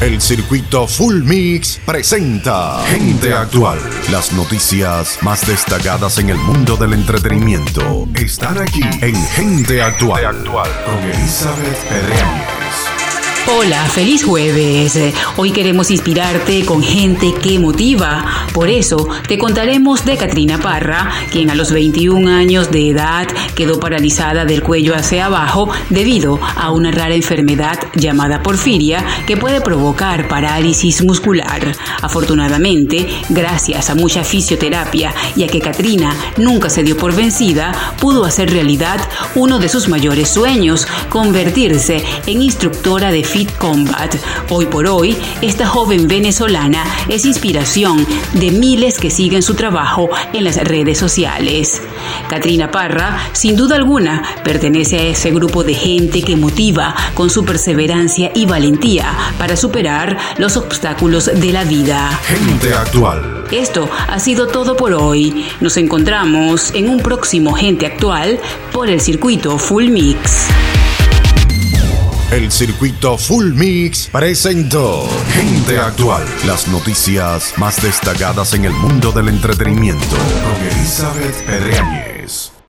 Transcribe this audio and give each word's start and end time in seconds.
El 0.00 0.22
circuito 0.22 0.86
Full 0.86 1.24
Mix 1.24 1.78
presenta 1.84 2.82
Gente 2.86 3.34
Actual. 3.34 3.78
Las 4.10 4.32
noticias 4.32 5.18
más 5.20 5.46
destacadas 5.46 6.16
en 6.16 6.30
el 6.30 6.38
mundo 6.38 6.78
del 6.78 6.94
entretenimiento 6.94 8.08
están 8.14 8.56
aquí 8.56 8.80
en 9.02 9.14
Gente 9.14 9.82
Actual, 9.82 10.42
con 10.86 10.98
Elizabeth 11.02 11.76
Pedreño. 11.86 12.59
Hola, 13.52 13.84
feliz 13.86 14.22
jueves. 14.24 14.96
Hoy 15.36 15.50
queremos 15.50 15.90
inspirarte 15.90 16.64
con 16.64 16.84
gente 16.84 17.34
que 17.34 17.58
motiva. 17.58 18.24
Por 18.54 18.68
eso 18.68 19.08
te 19.26 19.38
contaremos 19.38 20.04
de 20.04 20.16
Katrina 20.16 20.58
Parra, 20.58 21.10
quien 21.32 21.50
a 21.50 21.56
los 21.56 21.72
21 21.72 22.30
años 22.30 22.70
de 22.70 22.90
edad 22.90 23.26
quedó 23.56 23.80
paralizada 23.80 24.44
del 24.44 24.62
cuello 24.62 24.94
hacia 24.94 25.26
abajo 25.26 25.68
debido 25.88 26.38
a 26.40 26.70
una 26.70 26.92
rara 26.92 27.14
enfermedad 27.14 27.78
llamada 27.94 28.40
porfiria 28.42 29.04
que 29.26 29.36
puede 29.36 29.60
provocar 29.60 30.28
parálisis 30.28 31.02
muscular. 31.02 31.74
Afortunadamente, 32.02 33.08
gracias 33.30 33.90
a 33.90 33.96
mucha 33.96 34.22
fisioterapia 34.22 35.12
y 35.34 35.42
a 35.42 35.48
que 35.48 35.60
Katrina 35.60 36.14
nunca 36.36 36.70
se 36.70 36.84
dio 36.84 36.96
por 36.96 37.14
vencida, 37.16 37.72
pudo 38.00 38.24
hacer 38.24 38.50
realidad 38.50 39.00
uno 39.34 39.58
de 39.58 39.68
sus 39.68 39.88
mayores 39.88 40.28
sueños, 40.28 40.86
convertirse 41.08 42.04
en 42.26 42.42
instructora 42.42 43.10
de 43.10 43.24
Fit 43.40 43.56
Combat. 43.56 44.14
Hoy 44.50 44.66
por 44.66 44.86
hoy, 44.86 45.16
esta 45.40 45.66
joven 45.66 46.06
venezolana 46.06 46.84
es 47.08 47.24
inspiración 47.24 48.06
de 48.34 48.50
miles 48.50 48.98
que 48.98 49.08
siguen 49.08 49.40
su 49.40 49.54
trabajo 49.54 50.10
en 50.34 50.44
las 50.44 50.56
redes 50.58 50.98
sociales. 50.98 51.80
Katrina 52.28 52.70
Parra, 52.70 53.18
sin 53.32 53.56
duda 53.56 53.76
alguna, 53.76 54.22
pertenece 54.44 54.98
a 54.98 55.02
ese 55.04 55.30
grupo 55.30 55.64
de 55.64 55.72
gente 55.72 56.20
que 56.20 56.36
motiva 56.36 56.94
con 57.14 57.30
su 57.30 57.46
perseverancia 57.46 58.30
y 58.34 58.44
valentía 58.44 59.10
para 59.38 59.56
superar 59.56 60.18
los 60.36 60.58
obstáculos 60.58 61.30
de 61.34 61.50
la 61.50 61.64
vida. 61.64 62.20
Gente 62.24 62.74
actual. 62.74 63.46
Esto 63.50 63.88
ha 64.06 64.18
sido 64.18 64.48
todo 64.48 64.76
por 64.76 64.92
hoy. 64.92 65.46
Nos 65.62 65.78
encontramos 65.78 66.74
en 66.74 66.90
un 66.90 67.00
próximo 67.00 67.54
Gente 67.54 67.86
Actual 67.86 68.38
por 68.70 68.90
el 68.90 69.00
circuito 69.00 69.56
Full 69.56 69.88
Mix. 69.88 70.48
El 72.30 72.52
circuito 72.52 73.18
Full 73.18 73.54
Mix 73.54 74.08
presentó 74.12 75.08
Gente 75.32 75.78
Actual. 75.78 76.22
Las 76.46 76.68
noticias 76.68 77.54
más 77.56 77.82
destacadas 77.82 78.54
en 78.54 78.66
el 78.66 78.72
mundo 78.72 79.10
del 79.10 79.30
entretenimiento 79.30 80.16
con 80.44 80.64
Elizabeth 80.64 81.44
Pedreñez. 81.44 82.52